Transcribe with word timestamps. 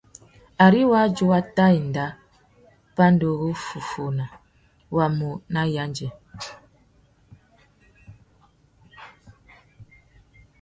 Ari 0.65 0.81
wādjú 0.91 1.23
wa 1.31 1.39
tà 1.55 1.65
enda 1.79 2.05
pandúruffúffuna, 2.95 4.25
wá 4.95 5.05
mú 5.17 5.29
nà 5.53 5.61
yêndzê. 5.73 6.07